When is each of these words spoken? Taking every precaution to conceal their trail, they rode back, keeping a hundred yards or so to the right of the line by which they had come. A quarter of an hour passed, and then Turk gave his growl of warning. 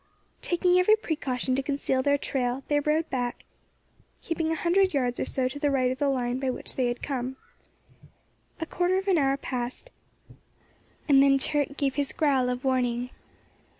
Taking 0.41 0.79
every 0.79 0.95
precaution 0.95 1.55
to 1.55 1.61
conceal 1.61 2.01
their 2.01 2.17
trail, 2.17 2.63
they 2.69 2.79
rode 2.79 3.07
back, 3.11 3.45
keeping 4.23 4.49
a 4.51 4.55
hundred 4.55 4.95
yards 4.95 5.19
or 5.19 5.25
so 5.25 5.47
to 5.47 5.59
the 5.59 5.69
right 5.69 5.91
of 5.91 5.99
the 5.99 6.09
line 6.09 6.39
by 6.39 6.49
which 6.49 6.73
they 6.75 6.87
had 6.87 7.03
come. 7.03 7.37
A 8.59 8.65
quarter 8.65 8.97
of 8.97 9.07
an 9.07 9.19
hour 9.19 9.37
passed, 9.37 9.91
and 11.07 11.21
then 11.21 11.37
Turk 11.37 11.77
gave 11.77 11.93
his 12.01 12.13
growl 12.13 12.49
of 12.49 12.63
warning. 12.63 13.11